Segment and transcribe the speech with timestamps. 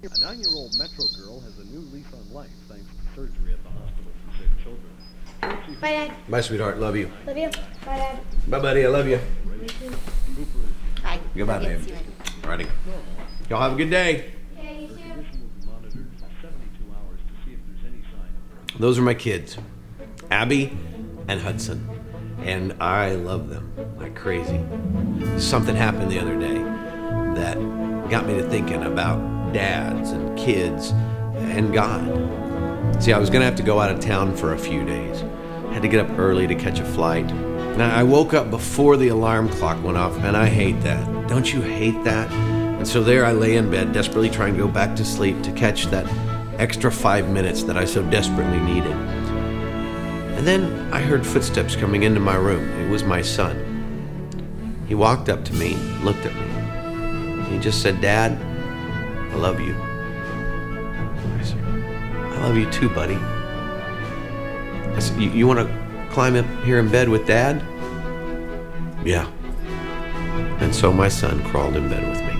[0.00, 3.70] A nine-year-old Metro girl has a new lease on life thanks to surgery at the
[3.70, 5.80] hospital for sick children.
[5.80, 6.12] Bye, Dad.
[6.28, 6.78] Bye, sweetheart.
[6.78, 7.10] Love you.
[7.26, 7.48] Love you.
[7.84, 8.20] Bye, Dad.
[8.46, 8.84] Bye, buddy.
[8.84, 9.18] I love you.
[11.02, 11.18] Bye.
[11.34, 11.80] Goodbye, babe.
[12.42, 12.68] Alrighty.
[13.50, 14.34] Y'all have a good day.
[14.56, 14.94] Yeah, you too.
[14.94, 18.30] Condition will be monitored for 72 hours to see if there's any sign
[18.74, 19.58] of Those are my kids,
[20.30, 20.78] Abby
[21.26, 21.88] and Hudson,
[22.42, 24.60] and I love them like crazy.
[25.38, 26.58] Something happened the other day
[27.34, 27.56] that
[28.08, 30.90] got me to thinking about dads and kids
[31.36, 33.02] and God.
[33.02, 35.20] See, I was going to have to go out of town for a few days.
[35.72, 37.26] Had to get up early to catch a flight.
[37.76, 41.28] Now, I woke up before the alarm clock went off, and I hate that.
[41.28, 42.30] Don't you hate that?
[42.32, 45.52] And so there I lay in bed, desperately trying to go back to sleep to
[45.52, 46.06] catch that
[46.58, 48.96] extra five minutes that I so desperately needed.
[50.36, 52.68] And then I heard footsteps coming into my room.
[52.80, 53.64] It was my son.
[54.88, 57.44] He walked up to me, looked at me.
[57.52, 58.38] He just said, Dad,
[59.38, 59.72] I love you.
[62.24, 63.14] I love you too, buddy.
[63.14, 67.62] I said, You, you want to climb up here in bed with Dad?
[69.06, 69.30] Yeah.
[70.58, 72.32] And so my son crawled in bed with me.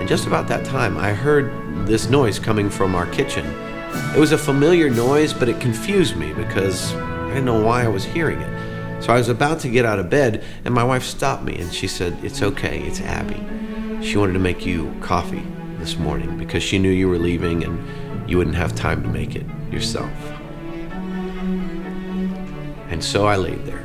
[0.00, 1.52] And just about that time, I heard
[1.86, 3.46] this noise coming from our kitchen.
[4.12, 7.88] It was a familiar noise, but it confused me because I didn't know why I
[7.88, 9.04] was hearing it.
[9.04, 11.72] So I was about to get out of bed, and my wife stopped me and
[11.72, 13.65] she said, It's okay, it's Abby.
[14.06, 15.42] She wanted to make you coffee
[15.80, 19.34] this morning because she knew you were leaving and you wouldn't have time to make
[19.34, 20.12] it yourself.
[22.88, 23.84] And so I laid there,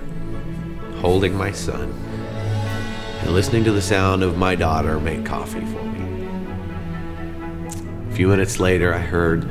[0.98, 1.92] holding my son
[3.22, 6.28] and listening to the sound of my daughter make coffee for me.
[8.08, 9.50] A few minutes later, I heard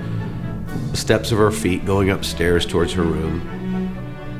[0.92, 3.40] the steps of her feet going upstairs towards her room.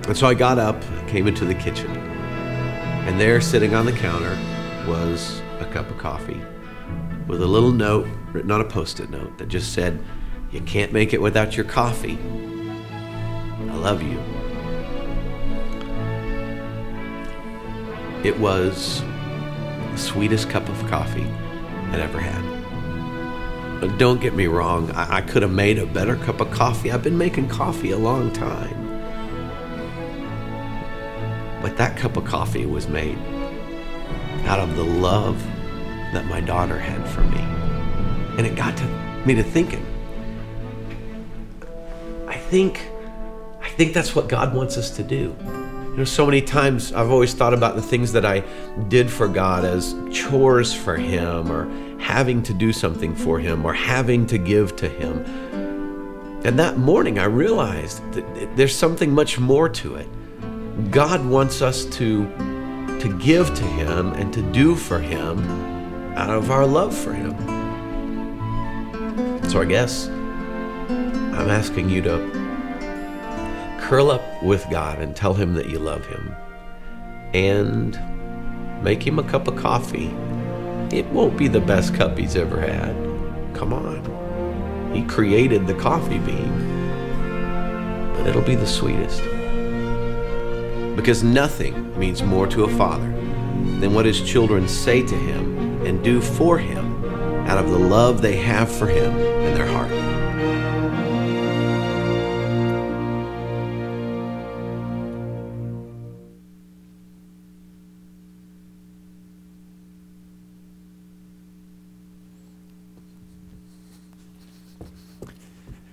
[0.07, 4.39] And so I got up, came into the kitchen, and there, sitting on the counter,
[4.87, 6.41] was a cup of coffee
[7.27, 10.03] with a little note written on a post it note that just said,
[10.51, 12.19] You can't make it without your coffee.
[13.69, 14.19] I love you.
[18.29, 19.03] It was
[19.93, 21.27] the sweetest cup of coffee
[21.93, 23.81] I'd ever had.
[23.81, 26.91] But don't get me wrong, I, I could have made a better cup of coffee.
[26.91, 28.89] I've been making coffee a long time.
[31.63, 33.19] But that cup of coffee was made
[34.45, 35.43] out of the love
[36.13, 37.41] that my daughter had for me.
[38.39, 38.85] And it got to
[39.27, 39.87] me to thinking.
[42.27, 42.87] I think
[43.61, 45.37] I think that's what God wants us to do.
[45.91, 48.41] You know, so many times I've always thought about the things that I
[48.89, 51.69] did for God as chores for Him or
[51.99, 55.25] having to do something for Him or having to give to Him.
[56.45, 60.09] And that morning I realized that there's something much more to it.
[60.91, 62.25] God wants us to,
[63.01, 65.39] to give to Him and to do for Him
[66.17, 67.37] out of our love for Him.
[69.51, 72.41] So I guess I'm asking you to
[73.91, 76.37] curl up with God and tell him that you love him.
[77.35, 77.99] And
[78.85, 80.15] make him a cup of coffee.
[80.93, 82.95] It won't be the best cup he's ever had.
[83.53, 84.95] Come on.
[84.95, 86.53] He created the coffee bean.
[88.15, 89.40] But it'll be the sweetest.
[91.01, 93.09] Because nothing means more to a father
[93.81, 97.03] than what his children say to him and do for him
[97.49, 99.89] out of the love they have for him in their heart.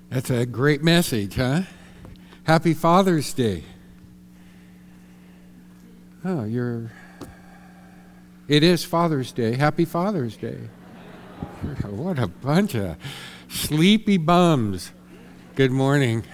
[0.10, 1.62] That's a great message, huh?
[2.44, 3.64] Happy Father's Day.
[6.30, 6.92] Oh, you're.
[8.50, 9.56] It is Father's Day.
[9.56, 10.60] Happy Father's Day.
[11.86, 12.98] What a bunch of
[13.48, 14.92] sleepy bums.
[15.56, 16.26] Good morning.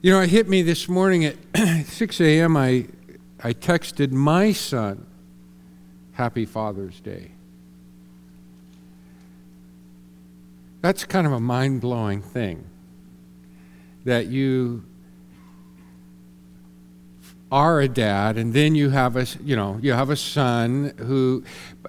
[0.00, 1.36] You know, it hit me this morning at
[1.86, 2.56] 6 a.m.
[2.56, 2.86] I,
[3.44, 5.06] I texted my son,
[6.12, 7.32] Happy Father's Day.
[10.80, 12.64] That's kind of a mind blowing thing
[14.06, 14.82] that you
[17.50, 21.44] are a dad and then you have a you know you have a son who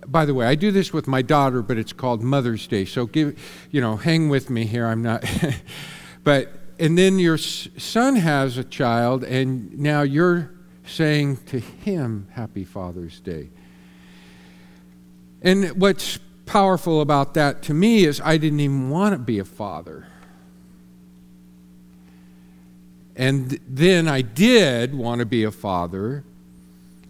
[0.06, 3.08] by the way i do this with my daughter but it's called mother's day so
[3.08, 3.38] give
[3.72, 5.24] you know hang with me here i'm not
[6.24, 10.52] but and then your son has a child and now you're
[10.86, 13.50] saying to him happy father's day
[15.42, 19.46] and what's powerful about that to me is I didn't even want to be a
[19.46, 20.08] father.
[23.18, 26.24] And then I did want to be a father.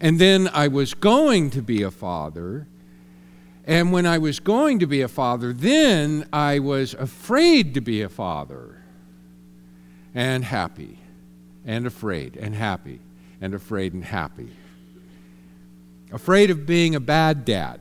[0.00, 2.66] And then I was going to be a father.
[3.66, 8.00] And when I was going to be a father, then I was afraid to be
[8.00, 8.82] a father.
[10.14, 10.98] And happy,
[11.66, 13.00] and afraid, and happy,
[13.42, 14.48] and afraid, and happy.
[16.10, 17.80] Afraid of being a bad dad,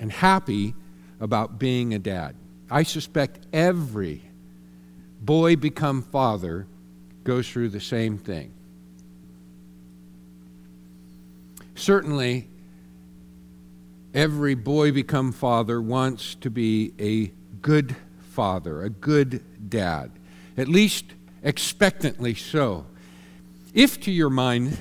[0.00, 0.74] and happy
[1.20, 2.34] about being a dad.
[2.70, 4.22] I suspect every
[5.20, 6.66] boy become father
[7.26, 8.52] goes through the same thing.
[11.74, 12.48] Certainly,
[14.14, 17.96] every boy become father wants to be a good
[18.30, 20.12] father, a good dad,
[20.56, 21.04] at least
[21.42, 22.86] expectantly so.
[23.74, 24.78] If to your mind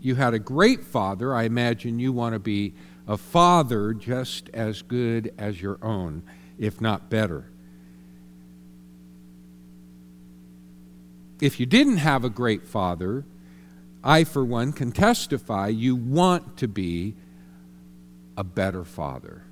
[0.00, 2.72] you had a great father, I imagine you want to be
[3.06, 6.22] a father just as good as your own,
[6.58, 7.50] if not better.
[11.44, 13.22] If you didn't have a great father,
[14.02, 17.16] I, for one, can testify you want to be
[18.34, 19.42] a better father.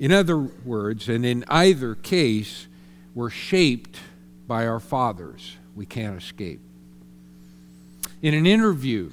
[0.00, 2.66] In other words, and in either case,
[3.14, 4.00] we're shaped
[4.48, 5.56] by our fathers.
[5.76, 6.60] We can't escape.
[8.20, 9.12] In an interview,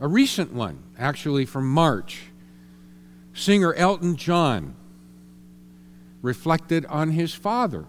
[0.00, 2.22] a recent one, actually from March,
[3.32, 4.74] singer Elton John
[6.20, 7.86] reflected on his father.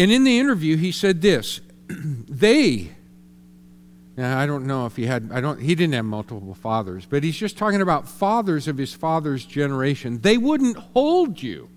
[0.00, 2.90] And in the interview, he said this they,
[4.16, 7.22] now I don't know if he had, I don't, he didn't have multiple fathers, but
[7.22, 10.22] he's just talking about fathers of his father's generation.
[10.22, 11.68] They wouldn't hold you,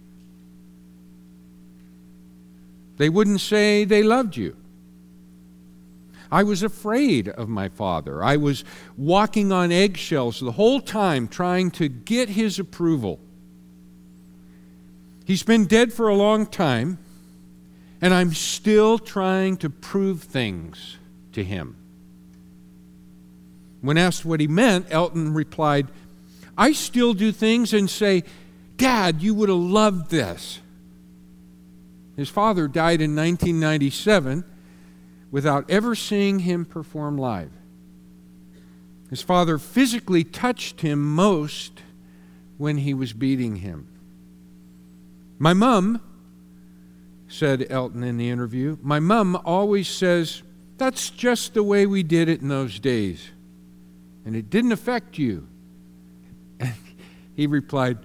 [2.95, 4.55] they wouldn't say they loved you.
[6.31, 8.23] I was afraid of my father.
[8.23, 8.63] I was
[8.95, 13.19] walking on eggshells the whole time trying to get his approval.
[15.25, 16.97] He's been dead for a long time,
[18.03, 20.97] and I'm still trying to prove things
[21.31, 21.77] to him.
[23.79, 25.87] When asked what he meant, Elton replied,
[26.57, 28.25] I still do things and say,
[28.75, 30.59] Dad, you would have loved this.
[32.17, 34.43] His father died in 1997
[35.31, 37.51] without ever seeing him perform live.
[39.09, 41.79] His father physically touched him most
[42.57, 43.87] when he was beating him.
[45.39, 46.01] My mom,
[47.33, 50.43] said Elton in the interview, my mom always says,
[50.77, 53.31] that's just the way we did it in those days.
[54.23, 55.47] And it didn't affect you.
[56.59, 56.73] And
[57.35, 57.97] he replied,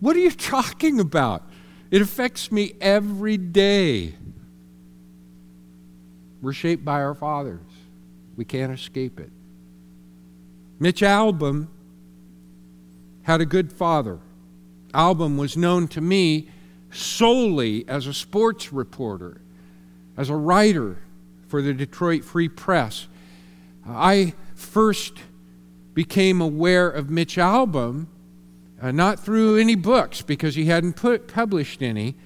[0.00, 1.44] What are you talking about?
[1.90, 4.14] It affects me every day.
[6.42, 7.60] We're shaped by our fathers.
[8.36, 9.30] We can't escape it.
[10.78, 11.68] Mitch Albom
[13.22, 14.18] had a good father.
[14.92, 16.48] Albom was known to me
[16.92, 19.40] solely as a sports reporter,
[20.16, 20.98] as a writer
[21.48, 23.08] for the Detroit Free Press.
[23.86, 25.14] I first
[25.94, 28.06] became aware of Mitch Albom
[28.80, 32.16] uh, not through any books because he hadn't put, published any,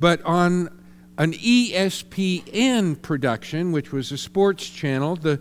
[0.00, 0.70] but on
[1.18, 5.40] an ESPN production, which was a sports channel, the,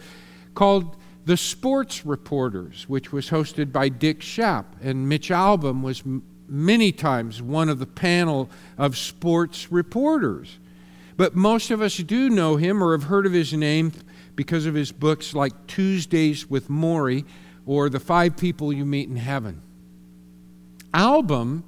[0.53, 4.65] called The Sports Reporters, which was hosted by Dick Schaap.
[4.81, 6.03] And Mitch Albom was
[6.47, 10.57] many times one of the panel of sports reporters.
[11.17, 13.93] But most of us do know him or have heard of his name
[14.35, 17.25] because of his books like Tuesdays with Morrie
[17.65, 19.61] or The Five People You Meet in Heaven.
[20.93, 21.63] Albom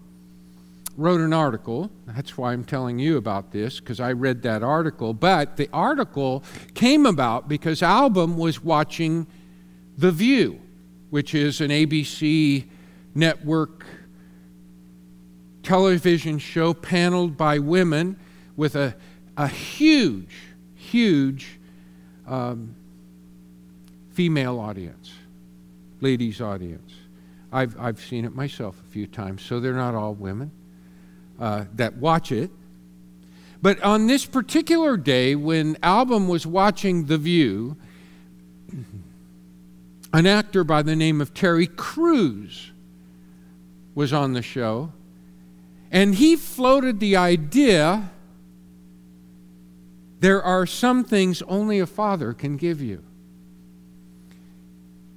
[0.97, 1.91] wrote an article.
[2.07, 5.13] That's why I'm telling you about this, because I read that article.
[5.13, 6.43] But the article
[6.73, 9.27] came about because Albom was watching
[9.97, 10.59] The View,
[11.09, 12.65] which is an ABC
[13.13, 13.85] network
[15.67, 18.17] television show paneled by women
[18.55, 18.95] with a,
[19.35, 20.33] a huge,
[20.75, 21.59] huge
[22.25, 22.73] um,
[24.13, 25.11] female audience,
[25.99, 26.93] ladies' audience.
[27.51, 30.51] I've, I've seen it myself a few times, so they're not all women
[31.37, 32.49] uh, that watch it.
[33.61, 37.75] But on this particular day, when Albom was watching The View,
[40.13, 42.71] an actor by the name of Terry Crews
[43.95, 44.93] was on the show,
[45.91, 48.11] and he floated the idea
[50.19, 53.03] there are some things only a father can give you.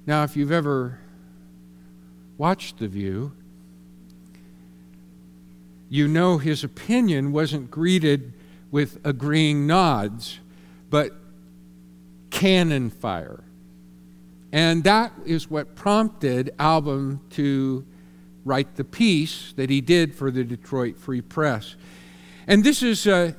[0.05, 0.99] Now, if you've ever
[2.37, 3.31] watched The View,
[5.89, 8.33] you know his opinion wasn't greeted
[8.69, 10.39] with agreeing nods,
[10.89, 11.11] but
[12.29, 13.43] cannon fire.
[14.53, 17.85] And that is what prompted Albom to
[18.45, 21.75] write the piece that he did for the Detroit Free Press.
[22.47, 23.33] And this is uh,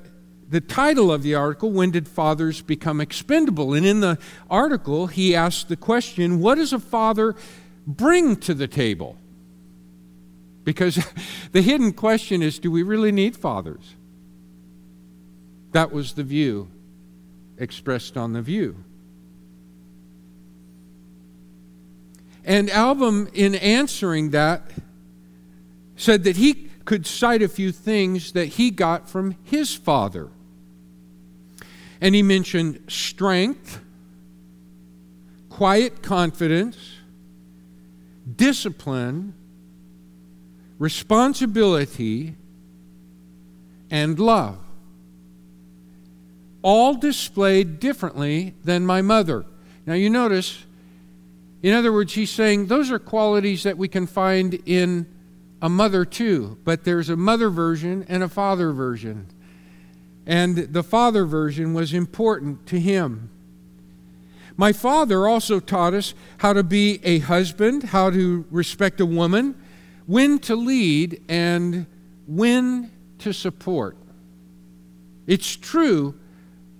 [0.48, 3.74] the title of the article When Did Fathers Become Expendable?
[3.74, 4.18] And in the
[4.48, 7.34] article, he asked the question What is a father
[7.86, 9.16] bring to the table.
[10.64, 11.04] Because
[11.52, 13.96] the hidden question is do we really need fathers?
[15.72, 16.68] That was the view
[17.58, 18.84] expressed on the view.
[22.44, 24.70] And Albom, in answering that,
[25.96, 30.28] said that he could cite a few things that he got from his father.
[32.00, 33.80] And he mentioned strength,
[35.48, 36.76] quiet confidence,
[38.36, 39.34] discipline,
[40.78, 42.34] responsibility,
[43.90, 44.58] and love.
[46.62, 49.44] All displayed differently than my mother.
[49.86, 50.64] Now, you notice,
[51.62, 55.06] in other words, he's saying those are qualities that we can find in
[55.62, 59.28] a mother too, but there's a mother version and a father version.
[60.26, 63.30] And the father version was important to him.
[64.56, 69.54] My father also taught us how to be a husband, how to respect a woman,
[70.06, 71.86] when to lead, and
[72.26, 72.90] when
[73.20, 73.96] to support.
[75.28, 76.14] It's true,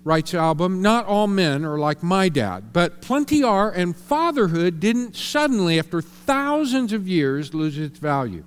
[0.03, 5.15] writes Albom, not all men are like my dad, but plenty are, and fatherhood didn't
[5.15, 8.43] suddenly, after thousands of years, lose its value.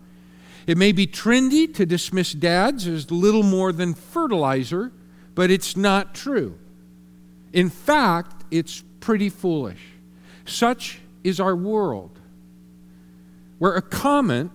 [0.66, 4.92] It may be trendy to dismiss dads as little more than fertilizer,
[5.34, 6.58] but it's not true.
[7.52, 9.80] In fact, it's pretty foolish.
[10.44, 12.18] Such is our world,
[13.58, 14.50] where a comment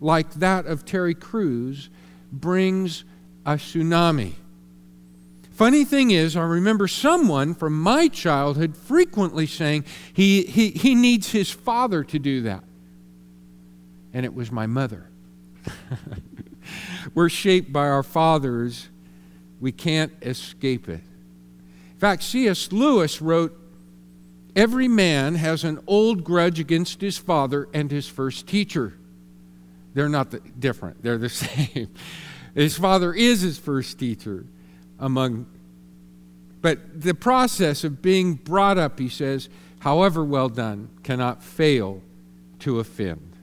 [0.00, 1.90] like that of Terry Crews
[2.32, 3.04] brings
[3.44, 4.32] a tsunami.
[5.52, 11.30] Funny thing is, I remember someone from my childhood frequently saying he, he, he needs
[11.30, 12.62] his father to do that.
[14.12, 15.08] And it was my mother.
[17.14, 18.88] We're shaped by our fathers.
[19.60, 21.00] We can't escape it.
[21.00, 22.72] In fact, C.S.
[22.72, 23.58] Lewis wrote
[24.56, 28.94] Every man has an old grudge against his father and his first teacher.
[29.92, 31.88] They're not the, different, they're the same.
[32.54, 34.46] his father is his first teacher
[34.98, 35.46] among.
[36.62, 42.02] But the process of being brought up, he says, however well done, cannot fail
[42.60, 43.35] to offend.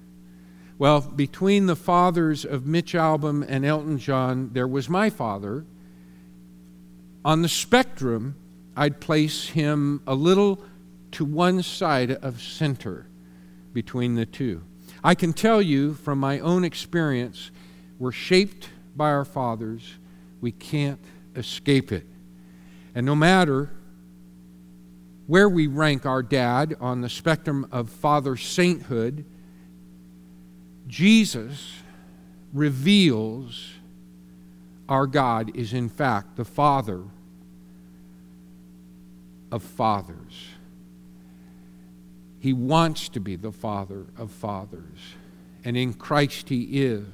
[0.84, 5.64] Well, between the fathers of Mitch Albom and Elton John, there was my father.
[7.24, 8.36] On the spectrum,
[8.76, 10.62] I'd place him a little
[11.12, 13.06] to one side of center
[13.72, 14.62] between the two.
[15.02, 17.50] I can tell you from my own experience,
[17.98, 19.94] we're shaped by our fathers.
[20.42, 21.00] We can't
[21.34, 22.06] escape it.
[22.94, 23.70] And no matter
[25.28, 29.24] where we rank our dad on the spectrum of father sainthood,
[30.88, 31.78] Jesus
[32.54, 33.72] reveals
[34.90, 37.04] our God is, in fact, the Father
[39.52, 40.48] of fathers.
[42.40, 45.00] He wants to be the Father of fathers.
[45.64, 47.06] And in Christ, He is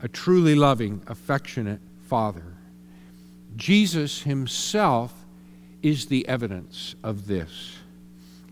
[0.00, 2.54] a truly loving, affectionate Father.
[3.56, 5.12] Jesus Himself
[5.82, 7.78] is the evidence of this.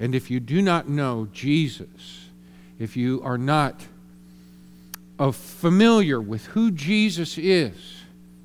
[0.01, 2.24] And if you do not know Jesus,
[2.78, 3.87] if you are not
[5.33, 7.75] familiar with who Jesus is,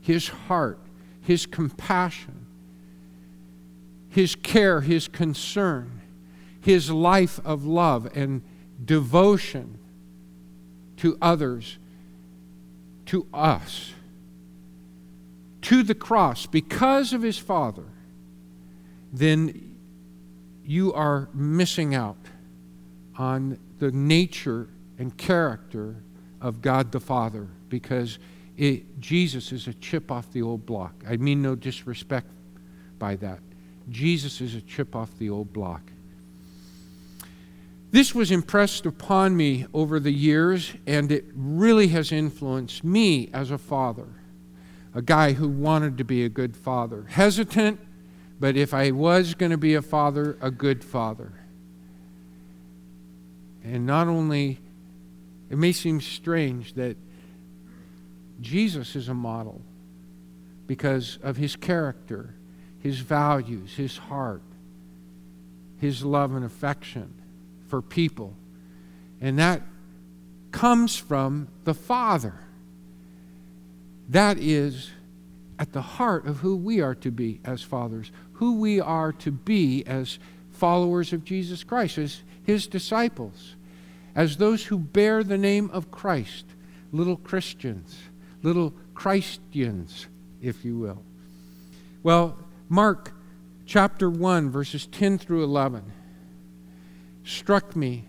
[0.01, 0.79] his heart,
[1.21, 2.45] his compassion,
[4.09, 6.01] his care, his concern,
[6.61, 8.41] his life of love and
[8.83, 9.77] devotion
[10.97, 11.77] to others,
[13.05, 13.93] to us,
[15.61, 17.85] to the cross because of his Father,
[19.11, 19.75] then
[20.63, 22.17] you are missing out
[23.17, 24.67] on the nature
[24.97, 25.95] and character
[26.41, 28.19] of God the Father because
[28.57, 30.93] it, Jesus is a chip off the old block.
[31.07, 32.27] I mean no disrespect
[32.97, 33.39] by that.
[33.89, 35.81] Jesus is a chip off the old block.
[37.91, 43.49] This was impressed upon me over the years, and it really has influenced me as
[43.49, 44.05] a father,
[44.93, 47.05] a guy who wanted to be a good father.
[47.09, 47.79] Hesitant,
[48.39, 51.38] but if I was going to be a father, a good father.
[53.63, 54.59] And not only
[55.49, 56.95] it may seem strange that
[58.39, 59.61] Jesus is a model
[60.67, 62.35] because of his character,
[62.79, 64.43] his values, his heart,
[65.77, 67.13] his love and affection
[67.67, 68.35] for people.
[69.19, 69.63] And that
[70.51, 72.35] comes from the Father.
[74.09, 74.91] That is
[75.57, 79.31] at the heart of who we are to be as fathers, who we are to
[79.31, 80.19] be as
[80.51, 83.55] followers of Jesus Christ, as his disciples
[84.15, 86.45] as those who bear the name of Christ,
[86.91, 87.95] little Christians,
[88.41, 90.07] little Christians,
[90.41, 91.03] if you will.
[92.01, 93.13] Well, Mark
[93.67, 95.93] chapter 1, verses 10 through 11
[97.23, 98.05] struck me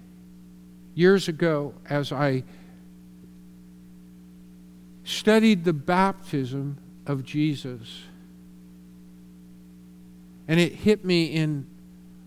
[0.94, 2.42] years ago as I
[5.04, 8.04] studied the baptism of Jesus.
[10.48, 11.66] And it hit me in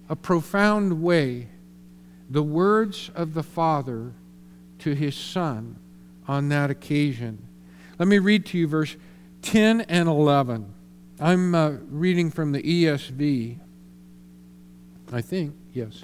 [0.08, 1.48] a profound way
[2.30, 4.14] the words of the Father
[4.80, 5.78] to his Son
[6.28, 7.48] on that occasion.
[8.00, 8.96] Let me read to you verse
[9.44, 10.74] 10 and 11.
[11.20, 13.60] I'm uh, reading from the ESV.
[15.12, 16.04] I think, yes.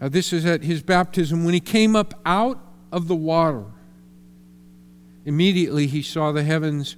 [0.00, 2.58] Uh, this is at his baptism when he came up out
[2.92, 3.64] of the water.
[5.24, 6.96] Immediately he saw the heavens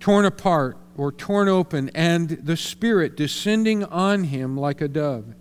[0.00, 5.34] torn apart or torn open, and the Spirit descending on him like a dove.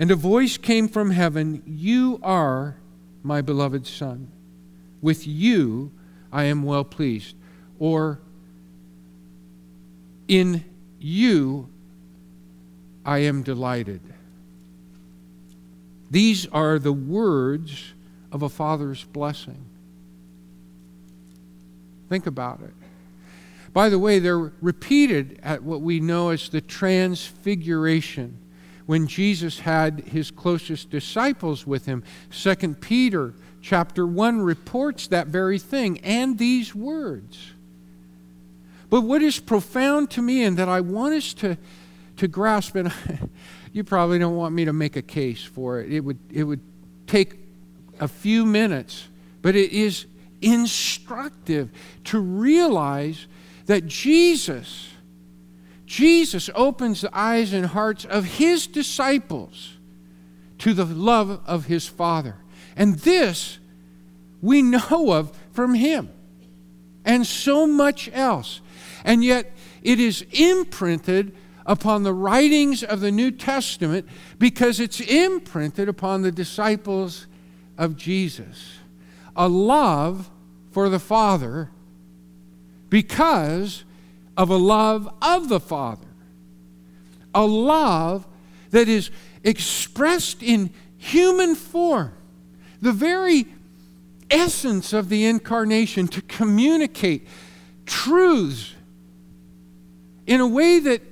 [0.00, 2.78] And a voice came from heaven You are
[3.22, 4.32] my beloved Son.
[5.02, 5.92] With you
[6.32, 7.36] I am well pleased.
[7.78, 8.18] Or,
[10.26, 10.64] In
[10.98, 11.68] you
[13.04, 14.00] I am delighted.
[16.10, 17.92] These are the words
[18.32, 19.66] of a father's blessing.
[22.08, 22.72] Think about it.
[23.74, 28.38] By the way, they're repeated at what we know as the Transfiguration
[28.90, 32.02] when Jesus had his closest disciples with him.
[32.32, 33.32] 2 Peter
[33.62, 37.52] chapter 1 reports that very thing and these words.
[38.88, 41.56] But what is profound to me and that I want us to,
[42.16, 42.92] to grasp, and
[43.72, 46.60] you probably don't want me to make a case for it, it would, it would
[47.06, 47.36] take
[48.00, 49.06] a few minutes,
[49.40, 50.06] but it is
[50.42, 51.70] instructive
[52.06, 53.28] to realize
[53.66, 54.88] that Jesus,
[55.90, 59.72] Jesus opens the eyes and hearts of his disciples
[60.58, 62.36] to the love of his Father.
[62.76, 63.58] And this
[64.40, 66.10] we know of from him
[67.04, 68.60] and so much else.
[69.04, 69.50] And yet
[69.82, 71.34] it is imprinted
[71.66, 74.06] upon the writings of the New Testament
[74.38, 77.26] because it's imprinted upon the disciples
[77.76, 78.74] of Jesus
[79.34, 80.30] a love
[80.70, 81.68] for the Father
[82.90, 83.82] because
[84.36, 86.06] of a love of the Father.
[87.34, 88.26] A love
[88.70, 89.10] that is
[89.44, 92.12] expressed in human form.
[92.80, 93.46] The very
[94.30, 97.26] essence of the incarnation to communicate
[97.86, 98.74] truths
[100.26, 101.02] in a way that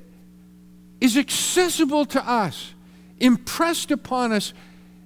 [1.01, 2.75] is accessible to us,
[3.19, 4.53] impressed upon us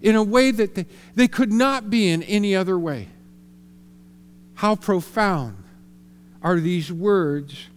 [0.02, 3.08] in a way that they, they could not be in any other way.
[4.54, 5.62] How profound
[6.42, 7.68] are these words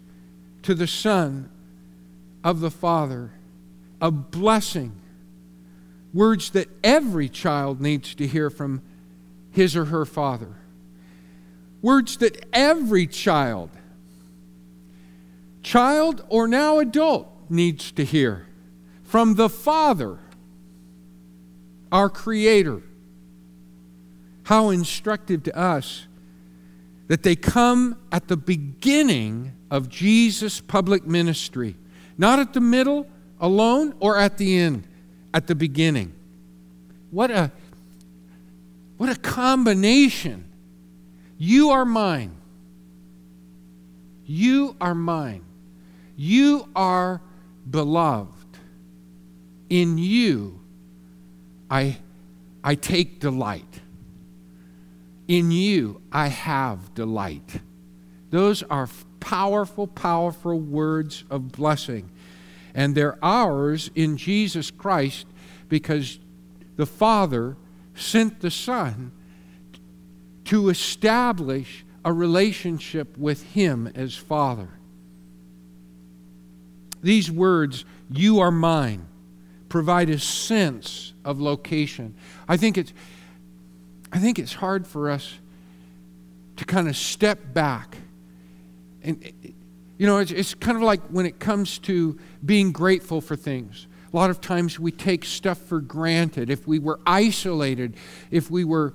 [0.65, 1.47] to the Son
[2.43, 3.31] of the Father,
[4.01, 4.93] a blessing.
[6.11, 8.81] Words that every child needs to hear from
[9.51, 10.55] his or her father.
[11.83, 13.69] Words that every child,
[15.61, 18.47] child or now adult, needs to hear
[19.03, 20.17] from the Father
[21.91, 22.81] our Creator.
[24.45, 26.07] How instructive to us
[27.07, 31.75] that they come at the beginning of Jesus' public ministry,
[32.17, 33.07] not at the middle
[33.39, 34.87] alone or at the end,
[35.33, 36.13] at the beginning.
[37.11, 37.51] What a
[38.97, 40.45] what a combination.
[41.37, 42.35] You are mine.
[44.25, 45.43] You are mine.
[46.15, 47.21] You are
[47.69, 48.31] beloved.
[49.69, 50.61] In you
[51.69, 51.97] I,
[52.63, 53.81] I take delight.
[55.27, 57.59] In you, I have delight.
[58.29, 58.87] Those are
[59.25, 62.07] powerful, powerful words of blessing.
[62.75, 65.25] And they're ours in Jesus Christ
[65.67, 66.19] because
[66.75, 67.57] the Father
[67.95, 69.11] sent the Son
[70.45, 74.69] to establish a relationship with Him as Father.
[77.01, 79.07] These words, you are mine,
[79.69, 82.13] provide a sense of location.
[82.47, 82.93] I think it's,
[84.11, 85.39] I think it's hard for us
[86.57, 87.97] to kind of step back.
[89.05, 89.33] And,
[89.97, 93.87] you know, it's, it's kind of like when it comes to being grateful for things.
[94.11, 96.49] A lot of times we take stuff for granted.
[96.49, 97.95] If we were isolated,
[98.31, 98.93] if we were,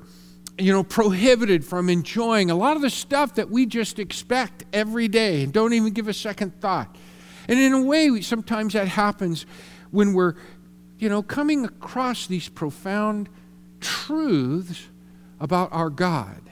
[0.59, 5.09] you know, prohibited from enjoying a lot of the stuff that we just expect every
[5.09, 6.94] day and don't even give a second thought.
[7.49, 9.46] And in a way, sometimes that happens
[9.90, 10.35] when we're
[11.01, 13.29] you know, coming across these profound
[13.81, 14.88] truths
[15.40, 16.42] about our God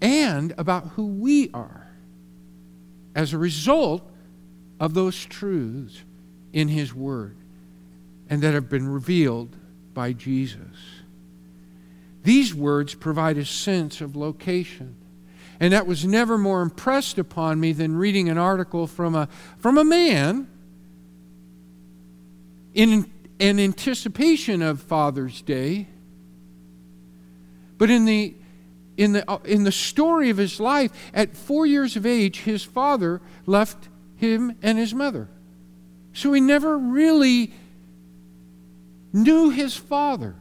[0.00, 1.85] and about who we are
[3.16, 4.08] as a result
[4.78, 6.04] of those truths
[6.52, 7.36] in His Word
[8.28, 9.56] and that have been revealed
[9.94, 10.76] by Jesus.
[12.22, 14.96] These words provide a sense of location.
[15.58, 19.78] And that was never more impressed upon me than reading an article from a, from
[19.78, 20.48] a man
[22.74, 25.88] in in anticipation of Father's Day
[27.78, 28.34] But in the
[28.96, 32.62] in the, uh, in the story of his life, at four years of age, his
[32.62, 35.28] father left him and his mother.
[36.12, 37.52] So he never really
[39.12, 40.36] knew his father.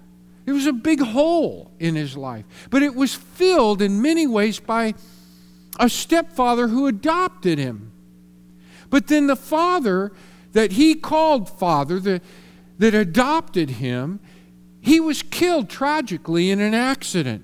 [0.45, 2.45] It was a big hole in his life.
[2.69, 4.93] But it was filled in many ways by
[5.79, 7.91] a stepfather who adopted him.
[8.89, 10.11] But then the father
[10.53, 12.21] that he called father, the,
[12.77, 14.19] that adopted him,
[14.79, 17.43] he was killed tragically in an accident.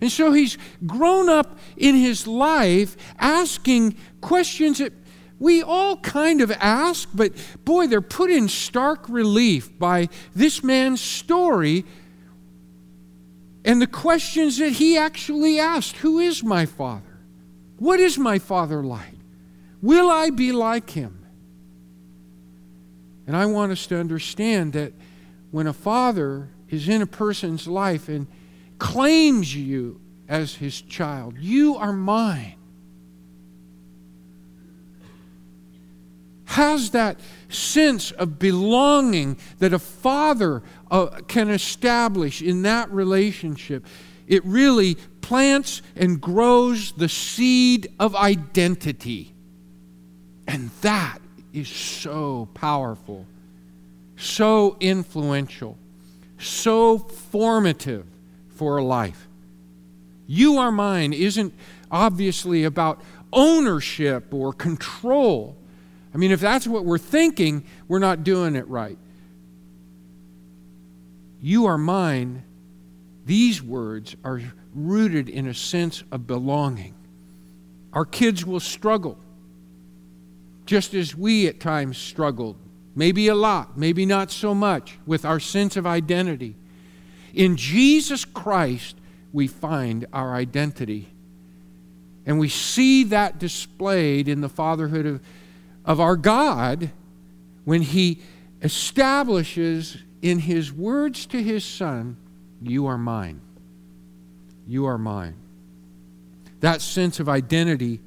[0.00, 4.92] And so he's grown up in his life asking questions that
[5.38, 7.32] we all kind of ask, but
[7.64, 11.84] boy, they're put in stark relief by this man's story
[13.64, 17.20] and the questions that he actually asked Who is my father?
[17.78, 19.14] What is my father like?
[19.80, 21.26] Will I be like him?
[23.26, 24.92] And I want us to understand that
[25.50, 28.26] when a father is in a person's life and
[28.78, 31.36] claims you as his child.
[31.38, 32.54] You are mine.
[36.44, 43.86] Has that sense of belonging that a father uh, can establish in that relationship.
[44.26, 49.34] It really plants and grows the seed of identity.
[50.46, 51.18] And that
[51.52, 53.26] is so powerful,
[54.16, 55.76] so influential,
[56.38, 58.06] so formative
[58.58, 59.28] for a life.
[60.26, 61.54] You are mine isn't
[61.90, 63.00] obviously about
[63.32, 65.56] ownership or control.
[66.12, 68.98] I mean, if that's what we're thinking, we're not doing it right.
[71.40, 72.42] You are mine,
[73.24, 74.42] these words are
[74.74, 76.94] rooted in a sense of belonging.
[77.92, 79.18] Our kids will struggle,
[80.66, 82.56] just as we at times struggled,
[82.96, 86.56] maybe a lot, maybe not so much, with our sense of identity.
[87.38, 88.96] In Jesus Christ,
[89.32, 91.08] we find our identity.
[92.26, 95.20] And we see that displayed in the fatherhood of,
[95.84, 96.90] of our God
[97.64, 98.20] when He
[98.60, 102.16] establishes in His words to His Son,
[102.60, 103.40] You are mine.
[104.66, 105.36] You are mine.
[106.58, 108.00] That sense of identity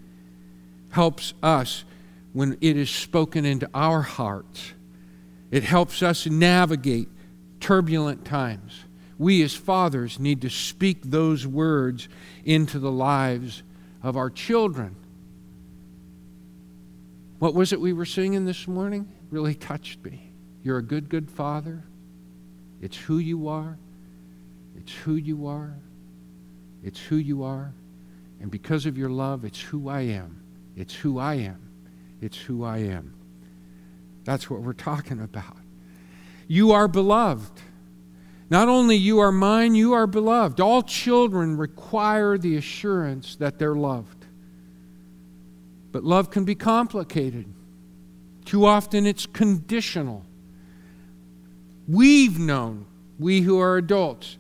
[0.90, 1.86] helps us
[2.34, 4.74] when it is spoken into our hearts.
[5.52, 7.08] It helps us navigate
[7.62, 8.84] turbulent times
[9.22, 12.10] we as fathers need to speak those words
[12.44, 13.62] into the lives
[14.02, 14.96] of our children.
[17.38, 19.08] What was it we were singing this morning?
[19.30, 20.32] Really touched me.
[20.64, 21.84] You're a good, good father.
[22.82, 23.78] It's who you are.
[24.76, 25.76] It's who you are.
[26.84, 27.76] It's who you are.
[28.40, 30.42] And because of your love, it's who I am.
[30.76, 31.62] It's who I am.
[32.22, 33.14] It's who I am.
[34.24, 35.58] That's what we're talking about.
[36.48, 37.62] You are beloved.
[38.52, 40.60] Not only you are mine, you are beloved.
[40.60, 44.26] All children require the assurance that they're loved.
[45.94, 47.46] But love can be complicated.
[48.44, 50.26] Too often it's conditional.
[51.88, 52.88] We've known,
[53.18, 54.38] we who are adults,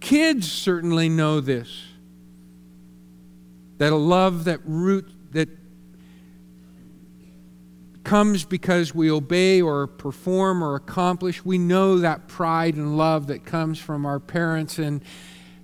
[0.00, 1.84] kids certainly know this
[3.76, 5.48] that a love that root that
[8.10, 11.44] comes because we obey or perform or accomplish.
[11.44, 15.00] We know that pride and love that comes from our parents, and,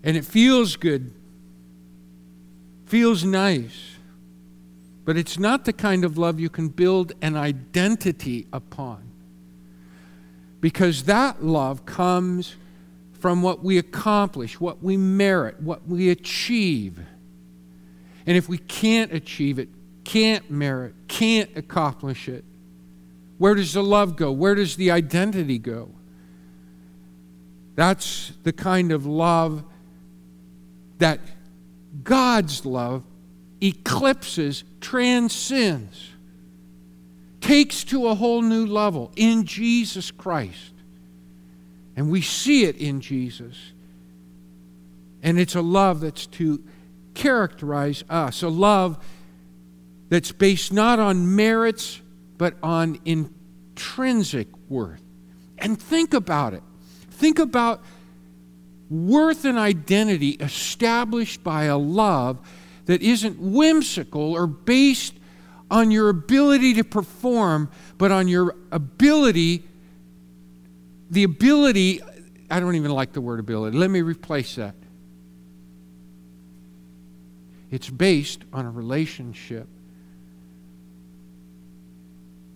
[0.04, 1.12] and it feels good,
[2.86, 3.96] feels nice.
[5.04, 9.02] But it's not the kind of love you can build an identity upon.
[10.60, 12.54] Because that love comes
[13.18, 17.00] from what we accomplish, what we merit, what we achieve.
[18.24, 19.68] And if we can't achieve it,
[20.04, 22.44] can't merit, can't accomplish it.
[23.38, 24.30] Where does the love go?
[24.32, 25.88] Where does the identity go?
[27.74, 29.64] That's the kind of love
[30.98, 31.20] that
[32.02, 33.02] God's love
[33.62, 36.10] eclipses, transcends,
[37.40, 40.74] takes to a whole new level in Jesus Christ.
[41.96, 43.56] And we see it in Jesus.
[45.22, 46.62] And it's a love that's to
[47.14, 49.02] characterize us, a love
[50.08, 52.00] that's based not on merits,
[52.38, 55.02] but on intrinsic worth.
[55.58, 56.62] And think about it.
[57.10, 57.82] Think about
[58.88, 62.38] worth and identity established by a love
[62.86, 65.14] that isn't whimsical or based
[65.70, 69.64] on your ability to perform, but on your ability,
[71.10, 72.00] the ability,
[72.48, 73.76] I don't even like the word ability.
[73.76, 74.76] Let me replace that.
[77.70, 79.66] It's based on a relationship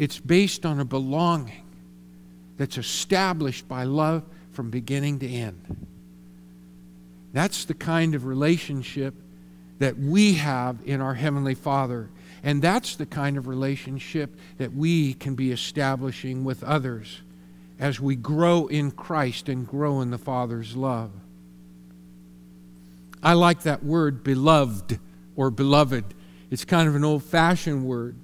[0.00, 1.62] it's based on a belonging
[2.56, 5.86] that's established by love from beginning to end.
[7.34, 9.12] That's the kind of relationship
[9.78, 12.08] that we have in our Heavenly Father.
[12.42, 17.20] And that's the kind of relationship that we can be establishing with others
[17.78, 21.10] as we grow in Christ and grow in the Father's love.
[23.22, 24.98] I like that word, beloved
[25.36, 26.06] or beloved.
[26.50, 28.16] It's kind of an old fashioned word.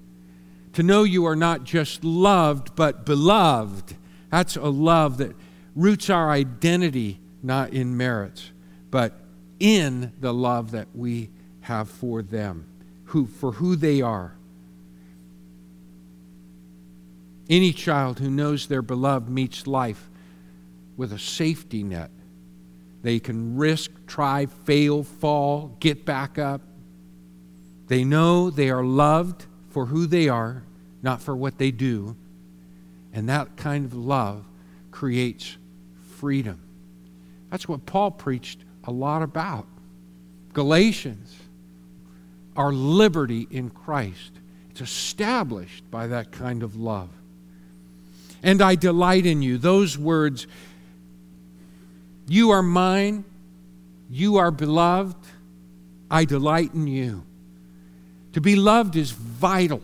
[0.77, 3.97] To know you are not just loved, but beloved.
[4.31, 5.35] That's a love that
[5.75, 8.51] roots our identity not in merits,
[8.91, 9.15] but
[9.59, 11.31] in the love that we
[11.63, 12.67] have for them,
[13.07, 14.37] who, for who they are.
[17.49, 20.11] Any child who knows they're beloved meets life
[20.95, 22.11] with a safety net.
[23.01, 26.61] They can risk, try, fail, fall, get back up.
[27.87, 30.63] They know they are loved for who they are,
[31.03, 32.17] not for what they do.
[33.13, 34.43] And that kind of love
[34.91, 35.59] creates
[36.17, 36.63] freedom.
[37.51, 39.67] That's what Paul preached a lot about.
[40.55, 41.37] Galatians,
[42.57, 44.31] our liberty in Christ.
[44.71, 47.11] It's established by that kind of love.
[48.43, 49.59] And I delight in you.
[49.59, 50.47] Those words,
[52.27, 53.25] you are mine,
[54.09, 55.19] you are beloved,
[56.11, 57.26] I delight in you.
[58.37, 59.81] To be loved is vital.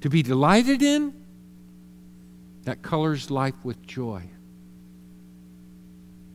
[0.00, 1.12] To be delighted in,
[2.62, 4.22] that colors life with joy.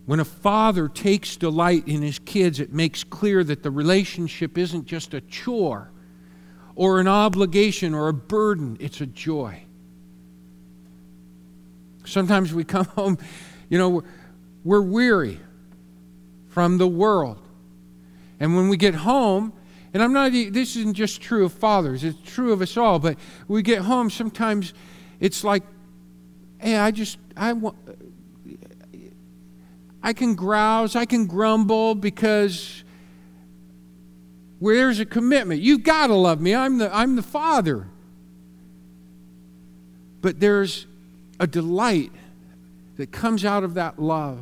[0.06, 4.86] When a father takes delight in his kids, it makes clear that the relationship isn't
[4.86, 5.90] just a chore
[6.76, 9.64] or an obligation or a burden, it's a joy.
[12.06, 13.18] Sometimes we come home,
[13.70, 14.04] you know,
[14.64, 15.40] we're weary
[16.50, 17.42] from the world.
[18.40, 19.54] And when we get home,
[19.94, 23.18] and I'm not, this isn't just true of fathers, it's true of us all, but
[23.48, 24.74] we get home, sometimes
[25.20, 25.64] it's like,
[26.60, 27.76] hey, I just, I want,
[30.02, 32.84] I can grouse, I can grumble because
[34.60, 35.62] where's a commitment?
[35.62, 36.56] You've got to love me.
[36.56, 37.88] I'm the, I'm the father.
[40.22, 40.86] But there's
[41.40, 42.12] a delight
[42.98, 44.40] that comes out of that love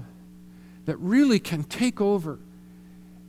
[0.86, 2.40] that really can take over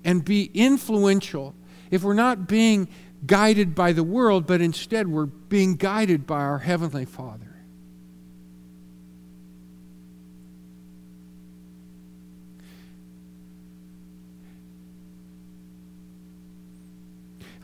[0.04, 1.54] and be influential
[1.90, 2.88] if we're not being
[3.27, 7.44] guided by the world, but instead we're being guided by our Heavenly Father.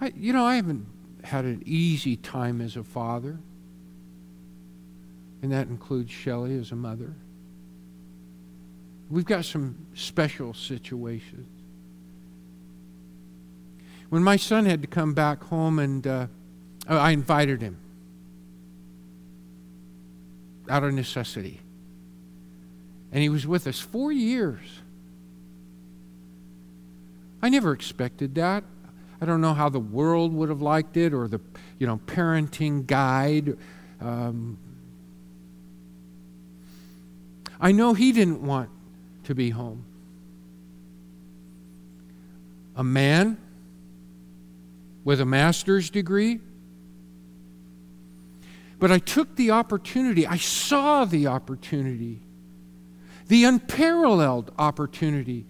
[0.00, 0.86] I, you know, I haven't
[1.22, 3.38] had an easy time as a father,
[5.40, 7.14] and that includes Shelley as a mother.
[9.08, 11.53] We've got some special situations.
[14.14, 16.26] When my son had to come back home, and uh,
[16.86, 17.78] I invited him
[20.70, 21.58] out of necessity.
[23.10, 24.60] And he was with us four years.
[27.42, 28.62] I never expected that.
[29.20, 31.40] I don't know how the world would have liked it or the,
[31.80, 33.58] you know, parenting guide.
[34.00, 34.58] Um,
[37.60, 38.70] I know he didn't want
[39.24, 39.84] to be home.
[42.76, 43.38] A man
[45.04, 46.40] with a master's degree.
[48.78, 52.20] But I took the opportunity, I saw the opportunity,
[53.28, 55.46] the unparalleled opportunity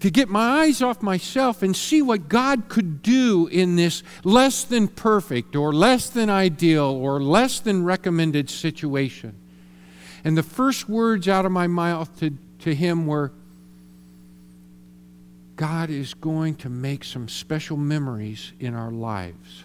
[0.00, 4.62] to get my eyes off myself and see what God could do in this less
[4.64, 9.34] than perfect or less than ideal or less than recommended situation.
[10.22, 13.32] And the first words out of my mouth to, to him were
[15.56, 19.64] God is going to make some special memories in our lives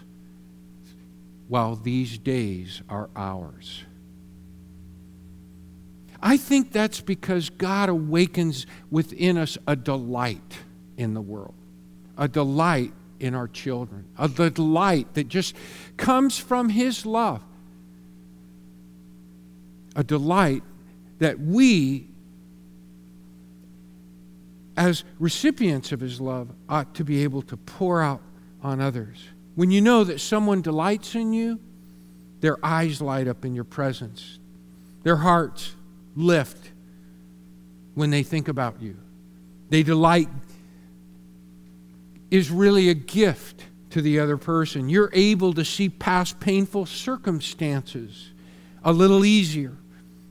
[1.48, 3.84] while these days are ours.
[6.22, 10.58] I think that's because God awakens within us a delight
[10.96, 11.54] in the world,
[12.16, 15.56] a delight in our children, a delight that just
[15.96, 17.42] comes from His love,
[19.96, 20.62] a delight
[21.18, 22.06] that we,
[24.80, 28.22] as recipients of His love, ought to be able to pour out
[28.62, 29.18] on others.
[29.54, 31.60] When you know that someone delights in you,
[32.40, 34.38] their eyes light up in your presence,
[35.02, 35.74] their hearts
[36.16, 36.72] lift
[37.92, 38.96] when they think about you.
[39.68, 40.30] They delight
[42.30, 44.88] is really a gift to the other person.
[44.88, 48.30] You're able to see past painful circumstances
[48.82, 49.76] a little easier,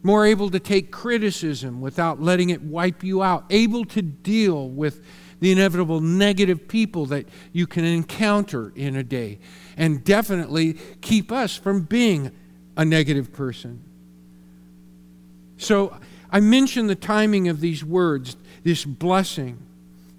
[0.01, 5.03] more able to take criticism without letting it wipe you out, able to deal with
[5.39, 9.39] the inevitable negative people that you can encounter in a day,
[9.77, 12.31] and definitely keep us from being
[12.75, 13.81] a negative person.
[15.57, 15.97] So
[16.31, 19.57] I mentioned the timing of these words, this blessing.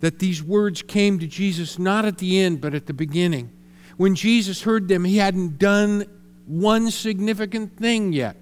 [0.00, 3.50] that these words came to Jesus not at the end, but at the beginning.
[3.96, 6.06] When Jesus heard them, he hadn't done
[6.46, 8.36] one significant thing yet.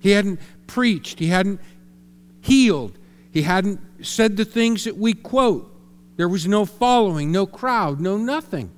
[0.00, 1.60] He hadn't preached, he hadn't
[2.40, 2.98] healed,
[3.30, 5.74] he hadn't said the things that we quote.
[6.16, 8.72] There was no following, no crowd, no nothing.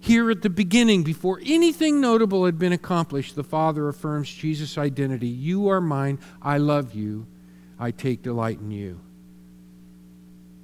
[0.00, 5.28] Here at the beginning, before anything notable had been accomplished, the Father affirms Jesus' identity
[5.28, 7.26] You are mine, I love you,
[7.78, 9.00] I take delight in you.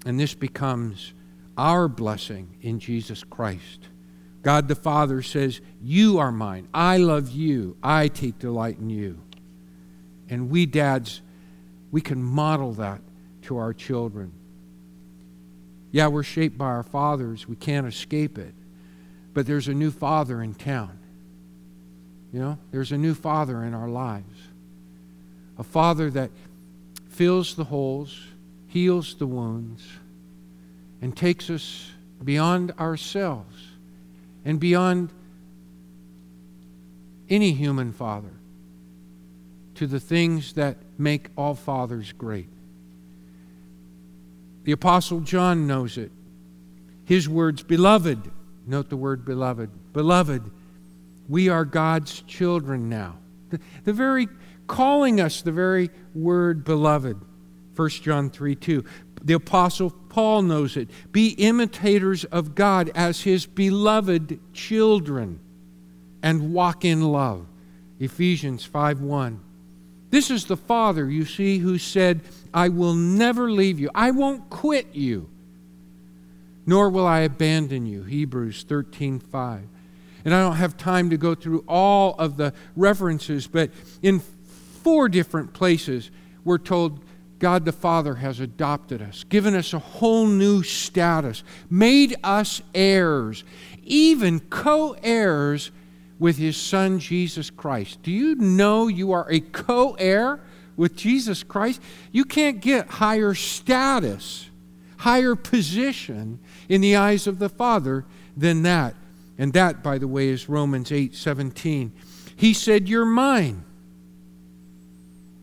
[0.06, 1.12] And this becomes
[1.56, 3.88] our blessing in Jesus Christ.
[4.42, 6.68] God the Father says, You are mine.
[6.72, 7.76] I love you.
[7.82, 9.18] I take delight in you.
[10.30, 11.20] And we dads,
[11.90, 13.00] we can model that
[13.42, 14.32] to our children.
[15.90, 17.48] Yeah, we're shaped by our fathers.
[17.48, 18.54] We can't escape it.
[19.34, 20.96] But there's a new father in town.
[22.32, 24.38] You know, there's a new father in our lives.
[25.58, 26.30] A father that
[27.08, 28.18] fills the holes,
[28.68, 29.84] heals the wounds,
[31.02, 31.90] and takes us
[32.22, 33.56] beyond ourselves
[34.44, 35.10] and beyond
[37.28, 38.30] any human father
[39.80, 42.50] to the things that make all fathers great.
[44.64, 46.12] The Apostle John knows it.
[47.06, 48.30] His words, beloved,
[48.66, 50.50] note the word beloved, beloved,
[51.30, 53.16] we are God's children now.
[53.48, 54.28] The, the very
[54.66, 57.18] calling us the very word beloved.
[57.74, 58.84] 1 John 3 2.
[59.24, 60.90] The Apostle Paul knows it.
[61.10, 65.40] Be imitators of God as his beloved children
[66.22, 67.46] and walk in love.
[67.98, 69.40] Ephesians 5 1.
[70.10, 72.20] This is the Father, you see, who said,
[72.52, 73.90] I will never leave you.
[73.94, 75.28] I won't quit you,
[76.66, 78.02] nor will I abandon you.
[78.02, 79.62] Hebrews 13 5.
[80.24, 83.70] And I don't have time to go through all of the references, but
[84.02, 84.20] in
[84.82, 86.10] four different places,
[86.44, 87.00] we're told
[87.38, 93.44] God the Father has adopted us, given us a whole new status, made us heirs,
[93.82, 95.70] even co heirs
[96.20, 98.00] with His Son Jesus Christ.
[98.04, 100.38] Do you know you are a co heir
[100.76, 101.82] with Jesus Christ?
[102.12, 104.48] You can't get higher status,
[104.98, 108.04] higher position in the eyes of the Father
[108.36, 108.94] than that.
[109.36, 111.92] And that, by the way, is Romans 8 17.
[112.36, 113.64] He said, You're mine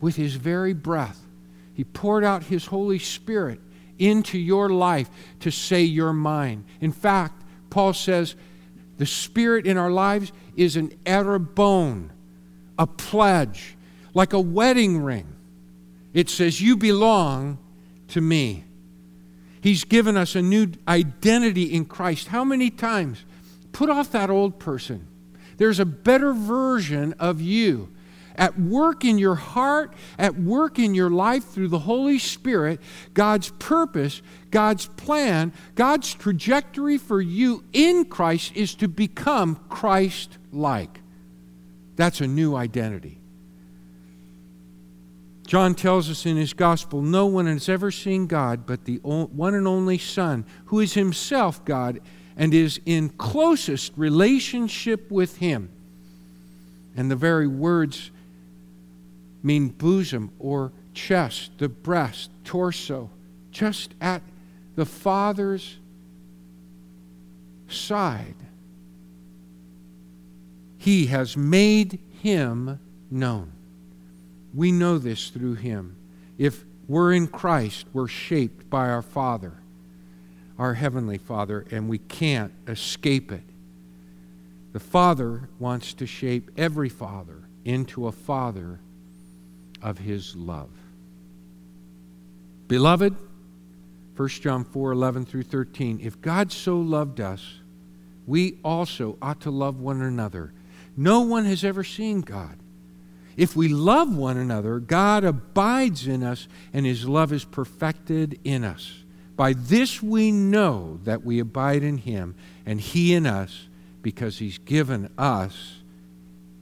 [0.00, 1.26] with His very breath
[1.78, 3.60] he poured out His Holy Spirit
[4.00, 6.64] into your life to say, You're mine.
[6.80, 8.34] In fact, Paul says,
[8.96, 12.10] the Spirit in our lives is an arrabon,
[12.78, 13.76] a pledge,
[14.12, 15.26] like a wedding ring.
[16.12, 17.58] It says, You belong
[18.08, 18.64] to me.
[19.60, 22.28] He's given us a new identity in Christ.
[22.28, 23.24] How many times?
[23.72, 25.06] Put off that old person.
[25.56, 27.88] There's a better version of you
[28.38, 32.80] at work in your heart, at work in your life through the Holy Spirit,
[33.12, 41.00] God's purpose, God's plan, God's trajectory for you in Christ is to become Christ like.
[41.96, 43.18] That's a new identity.
[45.48, 49.54] John tells us in his gospel no one has ever seen God but the one
[49.54, 52.00] and only Son, who is himself God
[52.36, 55.70] and is in closest relationship with him.
[56.96, 58.10] And the very words
[59.42, 63.10] mean bosom or chest, the breast, torso,
[63.50, 64.22] just at
[64.76, 65.78] the Father's
[67.68, 68.34] side.
[70.78, 73.52] He has made him known.
[74.54, 75.96] We know this through him.
[76.38, 79.52] If we're in Christ, we're shaped by our Father,
[80.58, 83.42] our Heavenly Father, and we can't escape it.
[84.72, 88.80] The Father wants to shape every father into a father
[89.82, 90.70] of his love.
[92.66, 93.14] Beloved,
[94.16, 97.60] 1 John 4 11 through 13, if God so loved us,
[98.26, 100.52] we also ought to love one another.
[100.96, 102.58] No one has ever seen God.
[103.36, 108.64] If we love one another, God abides in us, and his love is perfected in
[108.64, 109.04] us.
[109.36, 112.34] By this we know that we abide in him,
[112.66, 113.68] and he in us,
[114.02, 115.76] because he's given us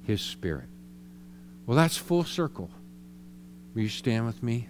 [0.04, 0.68] his Spirit.
[1.64, 2.70] Well, that's full circle.
[3.76, 4.68] Will you stand with me?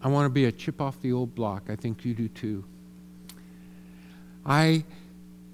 [0.00, 1.64] I want to be a chip off the old block.
[1.68, 2.64] I think you do too.
[4.46, 4.84] I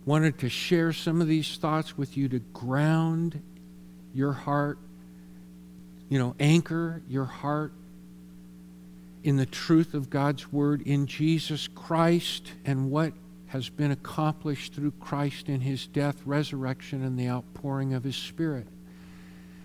[0.05, 3.41] wanted to share some of these thoughts with you to ground
[4.12, 4.77] your heart,
[6.11, 7.72] you know, anchor your heart
[9.27, 13.12] in the truth of God's Word in Jesus Christ and what
[13.49, 18.68] has been accomplished through Christ in his death, resurrection, and the outpouring of his Spirit.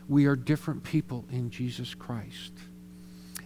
[0.09, 2.53] We are different people in Jesus Christ.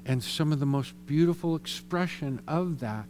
[0.05, 3.07] And some of the most beautiful expression of that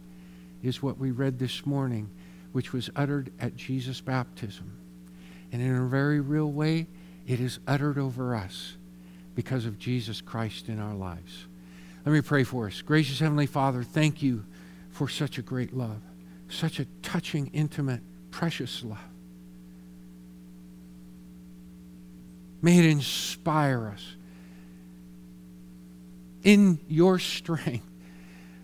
[0.64, 2.10] is what we read this morning,
[2.50, 4.68] which was uttered at Jesus' baptism.
[5.52, 6.88] And in a very real way,
[7.24, 8.76] it is uttered over us
[9.36, 11.46] because of Jesus Christ in our lives.
[12.06, 12.82] Let me pray for us.
[12.82, 14.44] Gracious Heavenly Father, thank you
[14.90, 16.00] for such a great love,
[16.48, 18.00] such a touching, intimate,
[18.30, 18.98] precious love.
[22.62, 24.14] May it inspire us.
[26.44, 27.90] In your strength,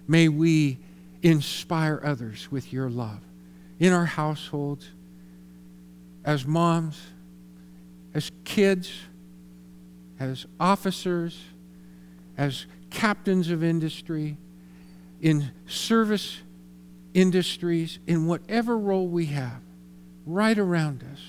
[0.07, 0.79] may we
[1.21, 3.19] inspire others with your love.
[3.81, 4.89] In our households,
[6.25, 7.01] as moms,
[8.15, 8.93] as kids,
[10.21, 11.41] as officers,
[12.39, 14.37] as captains of industry,
[15.21, 16.39] in service
[17.15, 19.61] industries, in whatever role we have,
[20.27, 21.21] right around us,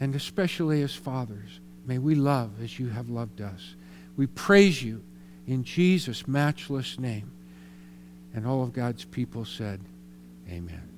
[0.00, 3.74] and especially as fathers, may we love as you have loved us.
[4.16, 5.02] We praise you
[5.46, 7.30] in Jesus' matchless name.
[8.34, 9.80] And all of God's people said,
[10.48, 10.91] Amen.